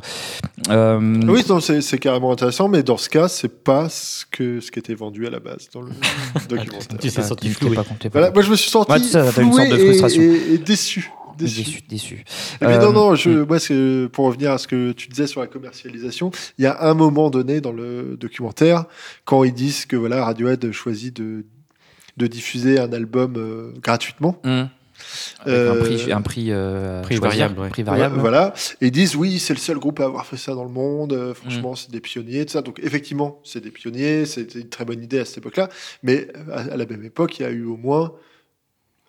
Euh, 0.70 1.22
Oui, 1.28 1.44
non, 1.48 1.60
c'est 1.60 2.00
carrément 2.00 2.32
intéressant, 2.32 2.68
mais 2.68 2.84
dans 2.84 2.98
ce 2.98 3.10
cas, 3.10 3.28
c'est 3.28 3.64
pas 3.64 3.88
ce 3.90 4.26
que 4.26 4.60
ce 4.60 4.72
qui 4.72 4.80
était 4.80 4.96
vendu 4.96 5.28
à 5.28 5.30
la 5.30 5.40
base 5.40 5.70
dans 5.74 5.82
le 5.82 5.92
documentaire. 6.50 6.98
Tu 7.00 7.10
sais, 7.10 7.22
t'es- 7.22 7.28
senti 7.28 7.50
floué. 7.50 7.76
pas- 7.76 7.84
pas- 7.84 8.10
Voilà, 8.12 8.32
moi 8.32 8.42
je 8.42 8.52
me 8.52 8.56
suis 8.56 8.70
senti 8.72 8.92
Ouais, 8.92 9.00
ça, 9.00 9.24
t'as 9.34 9.42
une 9.42 9.52
floué 9.52 9.68
sorte 9.68 9.80
de 9.80 9.86
frustration. 9.86 10.22
et, 10.22 10.54
et 10.54 10.58
déçu. 10.58 11.12
Déçu. 11.38 11.82
déçu, 11.88 12.24
puis, 12.60 12.68
Euh, 12.68 12.80
non, 12.82 12.92
non, 12.94 13.14
je, 13.14 13.30
moi, 13.30 13.60
c'est- 13.60 14.10
pour 14.12 14.26
revenir 14.26 14.52
à 14.54 14.58
ce 14.58 14.68
que 14.68 14.92
tu 14.94 15.08
disais 15.08 15.28
sur 15.28 15.40
la 15.40 15.46
commercialisation, 15.46 16.32
il 16.58 16.64
y 16.64 16.66
a 16.66 16.82
un 16.90 16.96
moment 16.96 17.30
donné 17.30 17.62
dans 17.62 17.72
le 17.72 18.18
documentaire, 18.20 18.86
quand 19.24 19.44
ils 19.44 19.54
disent 19.54 19.86
que 19.86 19.96
voilà, 19.96 20.26
Radiohead 20.26 20.72
choisit 20.72 21.16
de, 21.16 21.46
de 22.18 22.26
diffuser 22.26 22.80
un 22.80 22.92
album 22.92 23.36
euh, 23.38 23.72
gratuitement. 23.84 24.42
Hum. 24.46 24.68
Avec 25.42 25.54
Euh, 25.54 25.72
un 25.72 25.84
prix, 25.84 26.12
un 26.12 26.22
prix, 26.22 26.48
euh, 26.52 27.02
prix 27.02 27.18
variable, 27.18 27.60
ouais. 27.60 27.70
prix 27.70 27.84
variable. 27.84 28.18
Voilà. 28.20 28.54
Et 28.82 28.88
ils 28.88 28.92
disent 28.92 29.16
oui, 29.16 29.40
c'est 29.40 29.54
le 29.54 29.60
seul 29.60 29.78
groupe 29.80 30.00
à 30.00 30.06
avoir 30.06 30.26
fait 30.26 30.38
ça 30.38 30.54
dans 30.56 30.64
le 30.64 30.70
monde. 30.72 31.14
euh, 31.14 31.34
franchement, 31.34 31.76
c'est 31.76 31.92
des 31.92 32.02
pionniers, 32.02 32.46
tout 32.46 32.54
ça. 32.54 32.62
Donc, 32.62 32.80
effectivement, 32.84 33.40
c'est 33.44 33.62
des 33.62 33.72
pionniers. 33.72 34.26
C'était 34.26 34.60
une 34.60 34.70
très 34.70 34.86
bonne 34.86 35.02
idée 35.04 35.20
à 35.20 35.26
cette 35.26 35.40
époque-là. 35.40 35.70
Mais 36.04 36.28
à, 36.52 36.60
à 36.74 36.78
la 36.78 36.86
même 36.86 37.04
époque, 37.04 37.40
il 37.40 37.44
y 37.44 37.46
a 37.46 37.52
eu 37.52 37.64
au 37.66 37.78
moins 37.78 38.14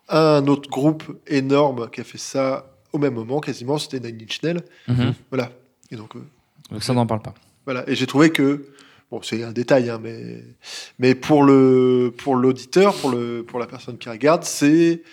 un 0.09 0.47
autre 0.47 0.69
groupe 0.69 1.03
énorme 1.27 1.89
qui 1.91 2.01
a 2.01 2.03
fait 2.03 2.17
ça 2.17 2.75
au 2.93 2.97
même 2.97 3.13
moment, 3.13 3.39
quasiment. 3.39 3.77
C'était 3.77 3.99
Nine 3.99 4.23
Inch 4.23 4.41
Nails. 4.43 4.61
Mhm. 4.87 5.13
Voilà. 5.29 5.51
Et 5.91 5.95
donc, 5.95 6.15
euh, 6.15 6.19
Donc 6.71 6.83
ça, 6.83 6.91
on 6.93 6.95
n'en 6.95 7.05
parle 7.05 7.21
pas. 7.21 7.33
voilà. 7.65 7.83
Et 7.87 7.95
j'ai 7.95 8.07
trouvé 8.07 8.31
que, 8.31 8.65
bon, 9.11 9.21
c'est 9.21 9.43
un 9.43 9.51
détail, 9.51 9.89
hein, 9.89 9.99
mais, 10.01 10.43
mais 10.97 11.13
pour 11.13 11.43
le, 11.43 12.11
pour 12.17 12.35
l'auditeur, 12.35 12.95
pour 12.95 13.11
le, 13.11 13.43
pour 13.43 13.59
la 13.59 13.67
personne 13.67 13.97
qui 13.99 14.09
regarde, 14.09 14.43
c'est 14.43 15.03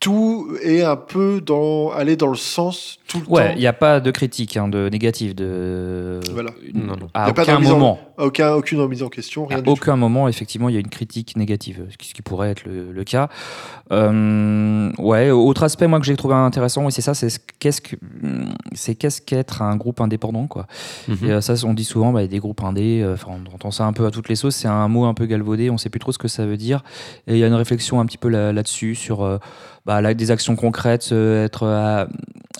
tout 0.00 0.48
est 0.62 0.82
un 0.82 0.96
peu 0.96 1.42
dans, 1.44 1.90
aller 1.90 2.16
dans 2.16 2.28
le 2.28 2.36
sens 2.36 2.98
tout 3.06 3.20
le 3.20 3.26
Ouais, 3.30 3.48
temps. 3.48 3.52
il 3.56 3.60
n'y 3.60 3.66
a 3.66 3.72
pas 3.74 4.00
de 4.00 4.10
critique, 4.10 4.56
hein, 4.56 4.66
de 4.68 4.88
négative, 4.88 5.34
de... 5.34 6.20
Voilà. 6.32 6.50
Non, 6.72 6.96
non. 6.96 7.08
À 7.12 7.26
Y 7.26 7.30
a 7.30 7.34
pas 7.34 7.44
de 7.44 7.50
aucun 7.52 7.56
en- 7.66 7.68
moment. 7.68 7.98
Aucun, 8.16 8.52
aucune 8.54 8.80
remise 8.80 9.02
en 9.02 9.08
question, 9.08 9.46
rien 9.46 9.58
À 9.58 9.60
du 9.60 9.66
tout. 9.66 9.72
aucun 9.72 9.96
moment, 9.96 10.28
effectivement, 10.28 10.68
il 10.68 10.74
y 10.74 10.76
a 10.76 10.80
une 10.80 10.88
critique 10.90 11.36
négative, 11.36 11.86
ce 11.90 11.96
qui, 11.96 12.22
pourrait 12.22 12.50
être 12.50 12.64
le, 12.66 12.92
le 12.92 13.04
cas. 13.04 13.28
Euh, 13.92 14.90
ouais, 14.98 15.30
autre 15.30 15.62
aspect, 15.64 15.86
moi, 15.86 15.98
que 16.00 16.06
j'ai 16.06 16.16
trouvé 16.16 16.34
intéressant, 16.34 16.84
oui, 16.84 16.92
c'est 16.92 17.00
ça, 17.02 17.14
c'est 17.14 17.28
ce- 17.30 17.38
qu'est-ce 17.58 17.80
que 17.80 17.96
c'est 18.72 18.94
qu'est-ce 18.94 19.20
qu'être 19.20 19.62
un 19.62 19.76
groupe 19.76 20.00
indépendant, 20.00 20.46
quoi. 20.46 20.66
Mhm. 21.08 21.16
Et 21.24 21.30
euh, 21.32 21.40
ça, 21.40 21.54
on 21.66 21.74
dit 21.74 21.84
souvent, 21.84 22.12
bah, 22.12 22.20
il 22.20 22.24
y 22.24 22.28
a 22.28 22.30
des 22.30 22.38
groupes 22.38 22.62
indés, 22.62 23.00
euh, 23.02 23.14
enfin, 23.14 23.32
on 23.32 23.54
entend 23.54 23.70
ça 23.70 23.84
un 23.84 23.92
peu 23.92 24.06
à 24.06 24.10
toutes 24.10 24.28
les 24.28 24.36
sauces, 24.36 24.56
c'est 24.56 24.68
un 24.68 24.88
mot 24.88 25.04
un 25.06 25.14
peu 25.14 25.26
galvaudé, 25.26 25.70
on 25.70 25.78
sait 25.78 25.90
plus 25.90 26.00
trop 26.00 26.12
ce 26.12 26.18
que 26.18 26.28
ça 26.28 26.46
veut 26.46 26.56
dire. 26.56 26.82
Et 27.26 27.32
il 27.34 27.38
y 27.38 27.44
a 27.44 27.46
une 27.46 27.54
réflexion 27.54 28.00
un 28.00 28.06
petit 28.06 28.18
peu 28.18 28.28
là- 28.28 28.52
là-dessus, 28.52 28.94
sur 28.94 29.22
euh, 29.22 29.38
bah, 29.86 30.00
là, 30.00 30.14
des 30.14 30.30
actions 30.30 30.56
concrètes, 30.56 31.08
euh, 31.12 31.44
être 31.44 31.64
euh, 31.64 32.04
à- 32.04 32.08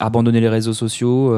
abandonner 0.05 0.41
les 0.41 0.49
réseaux 0.49 0.73
sociaux, 0.73 1.33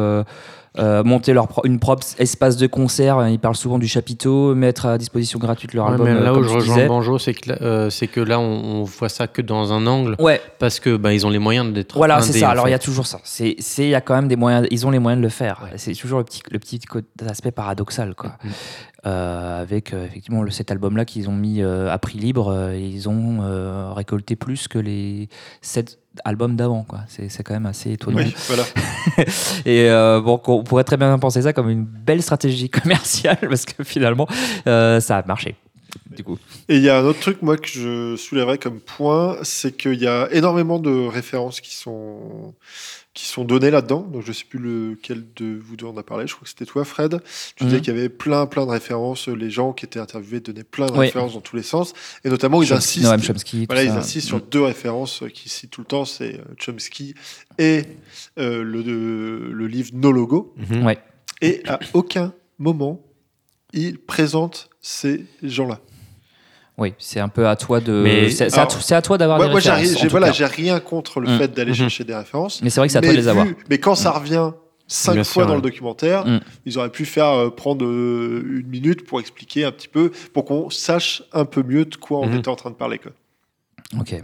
euh, 0.78 1.02
monter 1.04 1.34
leur 1.34 1.48
pro- 1.48 1.62
une 1.66 1.78
propre 1.78 2.06
espace 2.18 2.56
de 2.56 2.66
concert. 2.66 3.28
Ils 3.28 3.38
parlent 3.38 3.56
souvent 3.56 3.78
du 3.78 3.86
chapiteau, 3.86 4.54
mettre 4.54 4.86
à 4.86 4.96
disposition 4.96 5.38
gratuite 5.38 5.74
leur 5.74 5.84
Ouais, 5.86 5.92
album. 5.92 6.06
mais 6.08 6.14
euh, 6.14 6.24
là 6.24 6.32
où 6.32 6.42
je 6.42 6.48
rejoins. 6.48 6.86
Banjo, 6.86 7.18
c'est 7.18 7.34
que, 7.34 7.50
là, 7.50 7.58
euh, 7.60 7.90
que 7.90 8.20
là, 8.20 8.38
on, 8.40 8.80
on 8.80 8.82
voit 8.84 9.10
ça 9.10 9.26
que 9.26 9.42
dans 9.42 9.72
un 9.74 9.86
angle, 9.86 10.16
Ouais, 10.18 10.40
parce 10.58 10.80
que 10.80 10.96
bah, 10.96 11.12
ils 11.12 11.26
ont 11.26 11.30
les 11.30 11.38
moyens 11.40 11.70
d'être. 11.74 11.94
voilà, 11.96 12.22
c'est 12.22 12.38
ça. 12.38 12.48
Alors 12.50 12.68
il 12.68 12.70
y 12.70 12.74
a 12.74 12.78
toujours 12.78 13.06
ça. 13.06 13.18
C'est, 13.24 13.54
il 13.78 13.88
y 13.88 13.94
a 13.94 14.00
quand 14.00 14.14
même 14.14 14.28
des 14.28 14.36
moyens. 14.36 14.66
Ils 14.70 14.86
ont 14.86 14.90
les 14.90 14.98
moyens 14.98 15.20
de 15.20 15.26
le 15.26 15.30
faire. 15.30 15.60
Ouais. 15.64 15.76
C'est 15.76 15.92
toujours 15.94 16.18
le 16.20 16.24
petit, 16.24 16.40
le 16.50 16.58
petit 16.58 16.80
aspect 17.28 17.50
paradoxal, 17.50 18.14
quoi. 18.14 18.32
Mhm. 18.42 18.50
Euh, 19.04 19.60
avec 19.60 19.92
euh, 19.92 20.06
effectivement 20.06 20.48
cet 20.48 20.70
album-là 20.70 21.04
qu'ils 21.04 21.28
ont 21.28 21.34
mis 21.34 21.60
euh, 21.60 21.90
à 21.90 21.98
prix 21.98 22.18
libre, 22.18 22.72
ils 22.72 23.08
ont 23.08 23.94
récolté 23.94 24.36
plus 24.36 24.68
que 24.68 24.78
les 24.78 25.28
sept 25.60 25.98
albums 26.24 26.56
d'avant, 26.56 26.84
quoi. 26.84 27.00
C'est, 27.08 27.28
c'est 27.28 27.42
quand 27.42 27.54
même 27.54 27.66
assez 27.66 27.92
étonnant. 27.92 28.18
Oui, 28.18 28.34
voilà. 28.46 28.64
Et 29.64 29.88
euh, 29.88 30.20
bon, 30.20 30.40
on 30.46 30.62
pourrait 30.62 30.84
très 30.84 30.96
bien 30.96 31.18
penser 31.18 31.42
ça 31.42 31.52
comme 31.52 31.70
une 31.70 31.84
belle 31.84 32.22
stratégie 32.22 32.68
commerciale 32.68 33.38
parce 33.48 33.64
que 33.64 33.82
finalement, 33.84 34.28
euh, 34.66 35.00
ça 35.00 35.18
a 35.18 35.26
marché. 35.26 35.56
Du 36.10 36.24
coup. 36.24 36.38
Et 36.68 36.76
il 36.76 36.82
y 36.82 36.88
a 36.88 36.98
un 36.98 37.04
autre 37.04 37.20
truc, 37.20 37.42
moi, 37.42 37.56
que 37.56 37.68
je 37.68 38.16
soulèverais 38.16 38.58
comme 38.58 38.80
point, 38.80 39.38
c'est 39.42 39.76
qu'il 39.76 40.00
y 40.00 40.06
a 40.06 40.28
énormément 40.32 40.78
de 40.78 41.06
références 41.06 41.60
qui 41.60 41.74
sont, 41.74 42.54
qui 43.14 43.26
sont 43.26 43.44
données 43.44 43.70
là-dedans. 43.70 44.00
Donc, 44.00 44.22
je 44.24 44.32
sais 44.32 44.44
plus 44.48 44.58
lequel 44.58 45.26
de 45.36 45.58
vous 45.62 45.76
deux 45.76 45.84
en 45.84 45.96
a 45.98 46.02
parlé. 46.02 46.26
Je 46.26 46.32
crois 46.34 46.44
que 46.44 46.48
c'était 46.48 46.64
toi, 46.64 46.84
Fred. 46.84 47.20
Tu 47.56 47.64
disais 47.64 47.76
Mhm. 47.76 47.82
qu'il 47.82 47.94
y 47.94 47.98
avait 47.98 48.08
plein, 48.08 48.46
plein 48.46 48.64
de 48.64 48.70
références. 48.70 49.28
Les 49.28 49.50
gens 49.50 49.72
qui 49.74 49.84
étaient 49.84 50.00
interviewés 50.00 50.40
donnaient 50.40 50.64
plein 50.64 50.86
de 50.86 50.92
Oui. 50.92 50.98
références 51.06 51.34
dans 51.34 51.42
tous 51.42 51.56
les 51.56 51.62
sens. 51.62 51.92
Et 52.24 52.30
notamment, 52.30 52.62
ils 52.62 52.68
Chomsky- 52.70 52.76
insistent. 52.76 53.04
Noam 53.04 53.22
Chomsky, 53.22 53.60
tout 53.60 53.66
Voilà, 53.68 53.84
ils 53.84 53.90
insistent 53.90 54.28
sur 54.28 54.38
Mm. 54.38 54.48
deux 54.50 54.62
références 54.62 55.24
qu'ils 55.34 55.50
citent 55.50 55.70
tout 55.70 55.82
le 55.82 55.86
temps, 55.86 56.04
c'est 56.06 56.36
euh, 56.40 56.44
Chomsky 56.58 57.14
et 57.58 57.82
euh, 58.38 58.62
le, 58.62 59.66
livre 59.66 59.90
No 59.92 60.10
Logo. 60.10 60.54
Mhm. 60.56 60.86
Ouais. 60.86 60.98
Et 61.42 61.62
à 61.68 61.80
aucun 61.92 62.32
moment, 62.58 63.02
ils 63.74 63.98
présentent 63.98 64.70
ces 64.80 65.26
gens-là. 65.42 65.80
Oui, 66.78 66.94
c'est 66.98 67.20
un 67.20 67.28
peu 67.28 67.46
à 67.48 67.54
toi 67.56 67.80
de. 67.80 67.92
Mais- 67.92 68.30
c'est, 68.30 68.48
c'est 68.50 68.94
à, 68.94 69.02
toi 69.02 69.18
d'avoir 69.18 69.38
Ouais, 69.38 69.46
des 69.46 69.50
moi, 69.52 69.60
références, 69.60 70.00
tout 70.00 70.08
voilà, 70.08 70.32
j'ai 70.32 70.46
rien 70.46 70.80
contre 70.80 71.20
le 71.20 71.28
Mm. 71.34 71.38
fait 71.38 71.48
d'aller 71.48 71.70
Mhm. 71.72 71.76
chercher 71.76 72.04
des 72.04 72.14
références. 72.14 72.62
Mais 72.62 72.70
c'est 72.70 72.80
vrai 72.80 72.88
que 72.88 72.92
c'est 72.92 72.98
à 72.98 73.02
toi 73.02 73.12
de 73.12 73.16
les 73.16 73.28
avoir. 73.28 73.44
vu- 73.46 73.56
Mais 73.68 73.78
quand 73.78 73.94
ça 73.94 74.10
revient 74.10 74.50
cinq 74.88 75.12
Bien 75.14 75.24
fois 75.24 75.42
sûr, 75.42 75.46
dans 75.46 75.50
ouais. 75.50 75.56
le 75.56 75.62
documentaire, 75.62 76.26
Mm. 76.26 76.40
ils 76.66 76.78
auraient 76.78 76.90
pu 76.90 77.04
faire 77.04 77.26
euh, 77.28 77.50
prendre 77.50 77.84
euh, 77.84 78.42
une 78.60 78.66
minute 78.68 79.04
pour 79.06 79.20
expliquer 79.20 79.64
un 79.66 79.72
petit 79.72 79.88
peu, 79.88 80.10
pour 80.32 80.44
qu'on 80.46 80.70
sache 80.70 81.22
un 81.32 81.44
peu 81.44 81.62
mieux 81.62 81.84
de 81.84 81.96
quoi 81.96 82.20
on 82.20 82.26
Mhm. 82.26 82.38
était 82.38 82.48
en 82.48 82.56
train 82.56 82.70
de 82.70 82.74
parler. 82.76 82.98
Quoi. 82.98 83.12
Ok. 84.00 84.14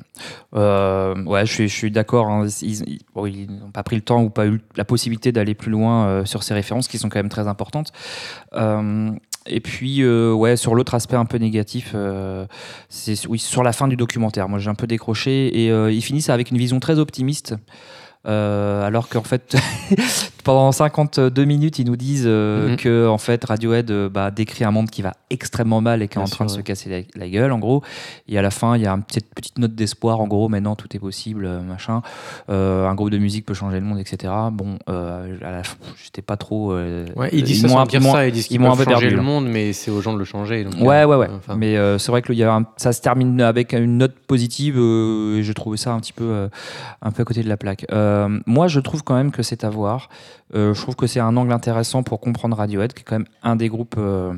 Euh, 0.57 1.23
ouais, 1.25 1.45
je 1.45 1.53
suis, 1.53 1.69
je 1.69 1.75
suis 1.75 1.91
d'accord. 1.91 2.29
hein. 2.29 2.47
Ils 2.63 2.99
bon, 3.15 3.27
n'ont 3.27 3.71
pas 3.71 3.83
pris 3.83 3.97
le 3.97 4.03
temps 4.03 4.23
ou 4.23 4.31
pas 4.31 4.47
eu 4.47 4.63
la 4.77 4.87
possibilité 4.87 5.31
d'aller 5.33 5.55
plus 5.55 5.71
loin 5.71 6.07
euh, 6.07 6.25
sur 6.25 6.43
ces 6.43 6.55
références 6.55 6.89
qui 6.89 6.97
sont 6.97 7.11
quand 7.11 7.19
même 7.19 7.29
très 7.29 7.47
importantes. 7.49 7.93
Et 9.49 9.61
puis, 9.61 10.03
euh, 10.03 10.33
ouais, 10.33 10.57
sur 10.57 10.75
l'autre 10.75 10.95
aspect 10.95 11.17
un 11.17 11.25
peu 11.25 11.39
négatif, 11.39 11.93
euh, 11.95 12.47
c'est 12.89 13.17
sur 13.17 13.63
la 13.63 13.73
fin 13.73 13.89
du 13.89 13.97
documentaire. 13.97 14.49
Moi, 14.49 14.59
j'ai 14.59 14.71
un 14.71 14.75
peu 14.75 14.87
décroché 14.87 15.65
et 15.65 15.71
euh, 15.71 15.91
ils 15.91 16.03
finissent 16.03 16.31
avec 16.31 16.51
une 16.51 16.59
vision 16.59 16.81
très 16.81 16.99
optimiste. 16.99 17.55
Euh, 18.29 18.85
alors 18.87 19.09
qu'en 19.09 19.23
fait, 19.23 19.57
pendant 20.45 20.71
52 20.73 21.45
minutes, 21.45 21.79
ils 21.79 21.87
nous 21.87 21.97
disent 21.97 22.25
euh, 22.27 22.71
Mhm. 22.71 22.77
que 22.77 23.09
en 23.09 23.19
fait, 23.19 23.43
Radiohead 23.45 23.91
euh, 23.91 24.09
bah, 24.09 24.31
décrit 24.31 24.65
un 24.65 24.71
monde 24.71 24.91
qui 24.91 25.01
va 25.03 25.15
extrêmement 25.31 25.81
mal 25.81 26.03
et 26.03 26.09
qui 26.09 26.15
est 26.15 26.21
Bien 26.21 26.25
en 26.25 26.27
sûr, 26.27 26.37
train 26.37 26.45
de 26.47 26.51
se 26.51 26.61
casser 26.61 26.91
la, 26.91 26.99
la 27.25 27.29
gueule, 27.29 27.53
en 27.53 27.59
gros. 27.59 27.83
Et 28.29 28.39
à 28.39 28.43
la 28.43 28.51
fin, 28.51 28.77
il 28.77 28.83
y 28.83 28.87
a 28.87 28.93
une 28.93 29.03
petite, 29.03 29.33
petite 29.35 29.59
note 29.59 29.75
d'espoir, 29.75 30.21
en 30.21 30.27
gros, 30.27 30.49
maintenant 30.49 30.75
tout 30.77 30.89
est 30.95 30.99
possible, 30.99 31.45
euh, 31.47 31.61
machin. 31.63 32.03
Un 32.49 32.95
groupe 32.95 33.11
de 33.11 33.19
musique 33.19 33.47
peut 33.47 33.55
changer 33.55 33.79
le 33.81 33.85
monde, 33.87 33.99
etc. 33.99 34.33
Bon, 34.53 34.79
j'étais 36.03 36.23
pas 36.23 36.37
trop. 36.37 36.75
Ouais, 36.75 37.29
ils 37.33 37.43
disent 37.45 37.63
ça 37.63 37.69
m'ont 37.69 37.83
dire 37.85 38.03
ça, 38.03 38.27
ils 38.27 38.33
disent 38.33 38.47
ils 38.47 38.49
qu'ils 38.49 38.61
peuvent 38.61 38.77
peu 38.77 38.85
changer 38.85 39.01
perdu, 39.07 39.17
le 39.17 39.23
monde, 39.23 39.47
mais 39.49 39.73
c'est 39.73 39.91
aux 39.91 40.01
gens 40.01 40.13
de 40.13 40.19
le 40.19 40.25
changer. 40.25 40.65
donc, 40.65 40.75
Ouais, 40.81 41.05
ouais, 41.05 41.17
ouais. 41.17 41.29
enfin, 41.37 41.55
Mais 41.57 41.77
c'est 41.99 42.11
vrai 42.11 42.23
que 42.23 42.33
y 42.33 42.43
a 42.43 42.55
un- 42.55 42.67
ça 42.77 42.93
se 42.93 43.01
termine 43.01 43.41
avec 43.41 43.73
une 43.73 43.99
note 43.99 44.15
positive 44.27 44.77
et 44.79 45.43
j'ai 45.43 45.55
trouvé 45.55 45.77
ça 45.77 45.93
un 45.93 46.01
petit 46.01 46.13
peu, 46.13 46.49
un 47.03 47.11
peu 47.11 47.23
à 47.23 47.25
côté 47.25 47.43
de 47.43 47.49
la 47.49 47.57
plaque. 47.57 47.87
Euh, 47.93 48.18
moi, 48.47 48.69
je 48.69 48.81
trouve 48.81 49.05
quand 49.05 49.15
même 49.15 49.31
que 49.31 49.43
c'est 49.43 49.65
à 49.65 49.71
voir. 49.71 50.09
Euh, 50.55 50.75
je 50.75 50.81
trouve 50.81 50.97
que 50.97 51.07
c'est 51.07 51.21
un 51.21 51.37
angle 51.37 51.53
intéressant 51.53 52.03
pour 52.03 52.21
comprendre 52.21 52.57
Radiohead, 52.57 52.93
qui 52.93 53.01
est 53.01 53.05
quand 53.05 53.19
même 53.19 53.29
un 53.43 53.57
des 53.57 53.69
groupes. 53.69 53.97
euh, 53.99 54.33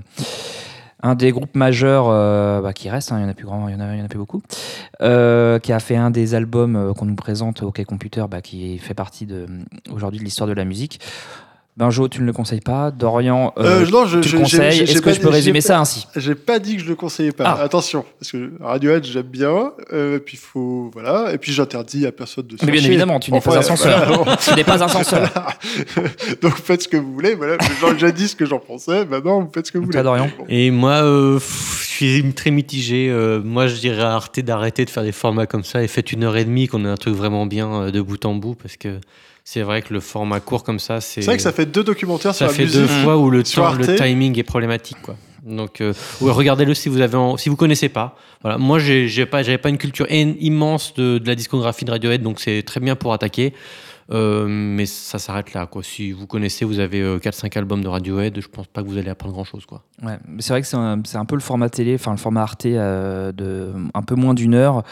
un 1.02 1.14
des 1.14 1.32
groupes 1.32 1.54
majeurs 1.54 2.06
euh, 2.08 2.60
bah, 2.60 2.72
qui 2.72 2.90
reste, 2.90 3.12
hein, 3.12 3.18
il 3.18 3.22
y 3.22 3.24
en 3.24 3.28
a 3.28 3.34
plus 3.34 3.46
grand, 3.46 3.68
y 3.68 3.74
en 3.74 3.80
a, 3.80 4.08
plus 4.08 4.18
beaucoup, 4.18 4.42
euh, 5.00 5.58
qui 5.58 5.72
a 5.72 5.80
fait 5.80 5.96
un 5.96 6.10
des 6.10 6.34
albums 6.34 6.76
euh, 6.76 6.92
qu'on 6.92 7.06
nous 7.06 7.14
présente 7.14 7.62
au 7.62 7.70
K 7.70 7.84
Computer, 7.84 8.24
bah, 8.30 8.40
qui 8.42 8.78
fait 8.78 8.94
partie 8.94 9.26
aujourd'hui 9.90 10.20
de 10.20 10.24
l'histoire 10.24 10.48
de 10.48 10.54
la 10.54 10.64
musique. 10.64 11.00
Benjo, 11.80 12.08
tu 12.08 12.20
ne 12.20 12.26
le 12.26 12.32
conseilles 12.34 12.60
pas. 12.60 12.90
Dorian, 12.90 13.54
euh, 13.58 13.80
Euh, 13.84 13.86
non, 13.90 14.04
je- 14.04 14.18
tu 14.20 14.28
je- 14.28 14.36
le 14.36 14.42
conseilles. 14.42 14.80
Est-ce 14.80 14.98
que 15.00 15.04
pas 15.06 15.12
je 15.14 15.20
peux 15.20 15.28
dit- 15.28 15.32
résumer 15.34 15.60
ça 15.62 15.74
pas- 15.74 15.80
ainsi 15.80 16.06
J'ai 16.14 16.34
pas 16.34 16.58
dit 16.58 16.76
que 16.76 16.82
je 16.82 16.88
le 16.88 16.94
conseillais 16.94 17.32
pas. 17.32 17.44
Ah. 17.58 17.62
Attention, 17.62 18.04
parce 18.18 18.30
que 18.32 18.52
Radiohead, 18.60 19.02
j'aime 19.04 19.22
bien. 19.22 19.72
Euh, 19.92 20.18
puis 20.18 20.36
faut 20.36 20.90
voilà. 20.92 21.32
Et 21.32 21.38
puis 21.38 21.52
j'interdis 21.52 22.06
à 22.06 22.12
personne 22.12 22.46
de. 22.46 22.58
se 22.58 22.64
Mais 22.66 22.72
bien 22.72 22.84
évidemment, 22.84 23.18
tu 23.18 23.32
n'es 23.32 23.40
pas 23.40 23.50
Enfin, 23.50 23.58
un 23.60 23.62
censeur. 23.62 24.12
voilà. 24.24 24.36
Tu 24.36 24.54
n'es 24.54 24.62
pas 24.64 24.82
un 24.84 24.88
censeur. 24.88 25.30
Donc 26.42 26.54
faites 26.56 26.82
ce 26.82 26.88
que 26.88 26.96
vous 26.98 27.12
voulez. 27.14 27.34
Voilà. 27.34 27.56
J'ai 27.86 27.92
déjà 27.94 28.10
dit 28.10 28.28
ce 28.28 28.36
que 28.36 28.44
j'en 28.46 28.58
pensais. 28.58 29.04
Maintenant, 29.06 29.40
vous 29.40 29.50
faites 29.52 29.66
ce 29.66 29.72
que 29.72 29.78
vous 29.78 29.86
voulez. 29.86 30.02
Dorian 30.02 30.28
Bon. 30.38 30.44
Et 30.48 30.70
moi, 30.70 31.02
euh, 31.02 31.38
je 31.38 31.86
suis 31.86 32.32
très 32.34 32.50
mitigé. 32.50 33.08
Euh, 33.10 33.40
moi, 33.42 33.66
je 33.68 33.76
dirais 33.76 34.02
à 34.02 34.12
Arte 34.14 34.38
d'arrêter 34.40 34.84
de 34.84 34.90
faire 34.90 35.02
des 35.02 35.12
formats 35.12 35.46
comme 35.46 35.64
ça 35.64 35.82
et 35.82 35.88
faites 35.88 36.12
une 36.12 36.24
heure 36.24 36.36
et 36.36 36.44
demie 36.44 36.66
qu'on 36.68 36.84
ait 36.84 36.88
un 36.88 36.96
truc 36.96 37.14
vraiment 37.14 37.46
bien 37.46 37.72
euh, 37.72 37.90
de 37.90 38.00
bout 38.00 38.22
en 38.26 38.34
bout 38.34 38.54
parce 38.54 38.76
que 38.76 38.98
c'est 39.44 39.62
vrai 39.62 39.82
que 39.82 39.92
le 39.94 40.00
format 40.00 40.40
court 40.40 40.62
comme 40.64 40.78
ça, 40.78 41.00
c'est. 41.00 41.22
C'est 41.22 41.26
vrai 41.26 41.36
que 41.36 41.42
ça 41.42 41.52
fait 41.52 41.66
deux 41.66 41.84
documentaires 41.84 42.34
sur 42.34 42.46
ça 42.46 42.52
la 42.52 42.56
fait 42.56 42.64
musique. 42.64 42.80
deux 42.80 42.86
fois 42.86 43.16
où 43.18 43.30
le, 43.30 43.44
Sur 43.44 43.62
temps- 43.64 43.74
le 43.74 43.88
Arte. 43.88 43.96
timing 44.02 44.38
est 44.38 44.42
problématique, 44.42 45.00
quoi. 45.02 45.16
Donc, 45.42 45.80
euh, 45.80 45.94
ouais, 46.20 46.30
regardez-le 46.32 46.74
si 46.74 46.88
vous 46.90 47.00
avez, 47.00 47.16
en- 47.16 47.36
si 47.38 47.48
vous 47.48 47.56
connaissez 47.56 47.88
pas. 47.88 48.14
Voilà, 48.42 48.58
moi, 48.58 48.78
j'ai, 48.78 49.24
pas, 49.26 49.42
j'avais 49.42 49.56
pas 49.58 49.70
une 49.70 49.78
culture 49.78 50.06
en- 50.10 50.34
immense 50.38 50.92
de, 50.94 51.16
de 51.18 51.26
la 51.26 51.34
discographie 51.34 51.84
de 51.86 51.90
Radiohead, 51.90 52.22
donc 52.22 52.40
c'est 52.40 52.62
très 52.62 52.78
bien 52.80 52.94
pour 52.94 53.12
attaquer. 53.14 53.54
Euh, 54.12 54.46
mais 54.48 54.86
ça 54.86 55.18
s'arrête 55.20 55.54
là, 55.54 55.66
quoi. 55.66 55.84
Si 55.84 56.10
vous 56.10 56.26
connaissez, 56.26 56.64
vous 56.64 56.80
avez 56.80 57.00
euh, 57.00 57.18
4-5 57.18 57.56
albums 57.56 57.80
de 57.80 57.86
Radiohead, 57.88 58.40
je 58.40 58.48
pense 58.48 58.66
pas 58.66 58.82
que 58.82 58.88
vous 58.88 58.98
allez 58.98 59.08
apprendre 59.08 59.32
grand 59.32 59.44
chose, 59.44 59.64
quoi. 59.66 59.84
Ouais, 60.02 60.18
mais 60.28 60.42
c'est 60.42 60.52
vrai 60.52 60.60
que 60.62 60.66
c'est 60.66 60.76
un, 60.76 61.00
c'est 61.04 61.16
un 61.16 61.24
peu 61.24 61.36
le 61.36 61.40
format 61.40 61.70
télé, 61.70 61.94
enfin 61.94 62.10
le 62.10 62.16
format 62.16 62.42
Arte 62.42 62.66
euh, 62.66 63.30
de 63.30 63.72
un 63.94 64.02
peu 64.02 64.16
moins 64.16 64.34
d'une 64.34 64.54
heure, 64.54 64.82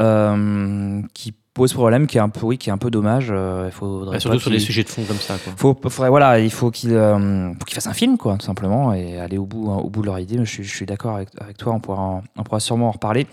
euh, 0.00 1.00
qui 1.14 1.34
pose 1.54 1.72
problème, 1.74 2.06
qui 2.06 2.16
est 2.16 2.20
un 2.20 2.28
peu, 2.30 2.46
oui, 2.46 2.56
qui 2.58 2.70
est 2.70 2.72
un 2.72 2.78
peu 2.78 2.90
dommage. 2.90 3.28
euh, 3.30 3.64
il 3.66 3.72
faudrait 3.72 4.12
Bah, 4.16 4.20
surtout 4.20 4.36
pas 4.38 4.42
sur 4.42 4.50
des 4.50 4.58
sujets 4.58 4.82
de 4.84 4.88
fond 4.88 5.02
comme 5.06 5.16
ça, 5.18 5.34
quoi. 5.42 5.52
Faut, 5.56 5.76
faudrait- 5.90 6.08
voilà, 6.08 6.38
il 6.40 6.50
faut 6.50 6.70
qu'il 6.70 6.92
euh, 6.94 7.52
faut 7.58 7.64
qu'il 7.66 7.74
fasse 7.74 7.86
un 7.86 7.92
film, 7.92 8.16
quoi, 8.16 8.36
tout 8.38 8.46
simplement, 8.46 8.94
et 8.94 9.18
aller 9.18 9.36
au 9.38 9.44
bout, 9.44 9.70
au 9.70 9.90
bout 9.90 10.00
de 10.00 10.06
leur 10.06 10.18
idée. 10.18 10.38
Je 10.38 10.44
suis, 10.44 10.64
je 10.64 10.74
suis 10.74 10.86
d'accord 10.86 11.16
avec, 11.16 11.28
avec 11.40 11.56
toi, 11.58 11.72
on 11.74 11.80
pourra, 11.80 12.00
en- 12.02 12.22
on 12.38 12.42
pourra 12.42 12.60
sûrement 12.60 12.88
en 12.88 12.92
reparler. 12.92 13.26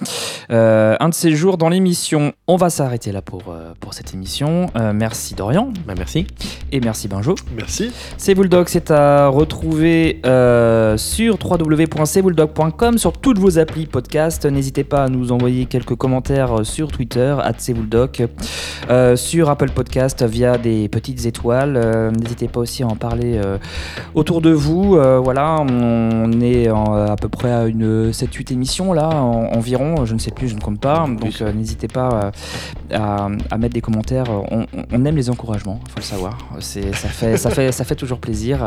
Euh, 0.51 0.95
un 0.99 1.09
de 1.09 1.13
ces 1.13 1.31
jours 1.35 1.57
dans 1.57 1.69
l'émission, 1.69 2.33
on 2.47 2.55
va 2.57 2.69
s'arrêter 2.69 3.11
là 3.11 3.21
pour, 3.21 3.43
euh, 3.49 3.73
pour 3.79 3.93
cette 3.93 4.13
émission. 4.13 4.67
Euh, 4.75 4.91
merci 4.93 5.33
Dorian, 5.35 5.71
Bah, 5.87 5.93
merci. 5.97 6.27
et 6.71 6.79
merci 6.81 7.07
Benjo. 7.07 7.35
Merci. 7.55 7.91
C'est 8.17 8.35
Bulldog, 8.35 8.67
c'est 8.67 8.91
à 8.91 9.27
retrouver 9.29 10.19
euh, 10.25 10.97
sur 10.97 11.37
www.cbulldog.com, 11.43 12.97
sur 12.97 13.13
toutes 13.13 13.37
vos 13.39 13.59
applis 13.59 13.85
podcast. 13.85 14.45
N'hésitez 14.45 14.83
pas 14.83 15.03
à 15.05 15.09
nous 15.09 15.31
envoyer 15.31 15.65
quelques 15.65 15.95
commentaires 15.95 16.65
sur 16.65 16.89
Twitter, 16.89 17.35
@cbulldog, 17.57 18.08
euh, 18.89 19.15
sur 19.15 19.49
Apple 19.49 19.69
Podcast 19.71 20.23
via 20.23 20.57
des 20.57 20.87
petites 20.89 21.25
étoiles. 21.25 21.75
Euh, 21.77 22.11
N'hésitez 22.11 22.47
pas 22.47 22.59
aussi 22.59 22.83
à 22.83 22.87
en 22.87 22.95
parler 22.95 23.39
euh, 23.43 23.57
autour 24.15 24.41
de 24.41 24.51
vous. 24.51 24.97
Voilà, 25.23 25.57
on 25.61 26.31
est 26.41 26.69
en- 26.69 26.93
à 26.93 27.15
peu 27.15 27.29
près 27.29 27.51
à 27.51 27.65
une 27.65 28.11
7-8 28.11 28.51
émissions 28.53 28.93
là, 28.93 29.07
en- 29.09 29.51
environ. 29.57 30.05
Je 30.05 30.13
ne 30.13 30.19
sais 30.19 30.31
plus, 30.31 30.47
je 30.49 30.55
ne 30.55 30.59
compte 30.61 30.79
pas. 30.79 31.05
Donc 31.07 31.41
n'hésitez 31.41 31.87
pas 31.87 32.31
à, 32.93 33.27
à 33.51 33.57
mettre 33.57 33.73
des 33.73 33.81
commentaires. 33.81 34.25
On, 34.51 34.65
aime 35.05 35.15
les 35.15 35.29
encouragements, 35.29 35.79
faut 35.89 35.97
le 35.97 36.01
savoir. 36.03 36.37
C'est, 36.59 36.93
ça, 36.95 37.07
fait, 37.07 37.37
ça, 37.37 37.49
fait, 37.49 37.71
ça 37.71 37.83
fait 37.83 37.95
toujours 37.95 38.19
plaisir. 38.19 38.59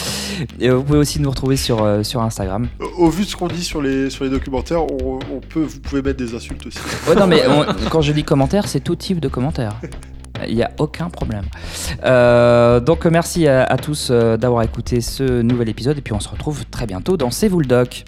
Et 0.60 0.70
vous 0.70 0.82
pouvez 0.82 0.98
aussi 0.98 1.20
nous 1.20 1.30
retrouver 1.30 1.56
sur, 1.56 1.84
sur 2.04 2.22
Instagram. 2.22 2.68
Au 2.96 3.10
vu 3.10 3.24
de 3.24 3.28
ce 3.28 3.36
qu'on 3.36 3.48
dit 3.48 3.62
sur 3.62 3.82
les, 3.82 4.10
sur 4.10 4.24
les 4.24 4.30
documentaires, 4.30 4.82
on, 4.84 5.18
peut, 5.48 5.60
vous 5.60 5.80
pouvez 5.80 6.02
mettre 6.02 6.18
des 6.18 6.34
insultes 6.34 6.66
aussi. 6.66 6.78
Ouais, 7.08 7.14
non, 7.14 7.26
mais 7.26 7.42
quand 7.90 8.00
je 8.00 8.12
dis 8.12 8.24
commentaires, 8.24 8.68
c'est 8.68 8.80
tout 8.80 8.96
type 8.96 9.20
de 9.20 9.28
commentaires. 9.28 9.74
Il 10.48 10.54
n'y 10.54 10.62
a 10.62 10.70
aucun 10.78 11.08
problème. 11.08 11.44
Euh, 12.04 12.78
donc 12.80 13.06
merci 13.06 13.48
à, 13.48 13.64
à 13.64 13.78
tous 13.78 14.08
euh, 14.10 14.36
d'avoir 14.36 14.62
écouté 14.62 15.00
ce 15.00 15.40
nouvel 15.40 15.68
épisode 15.70 15.96
et 15.96 16.02
puis 16.02 16.12
on 16.12 16.20
se 16.20 16.28
retrouve 16.28 16.66
très 16.66 16.86
bientôt 16.86 17.16
dans 17.16 17.30
C'est 17.30 17.48
vous 17.48 17.60
le 17.60 17.66
doc. 17.66 18.04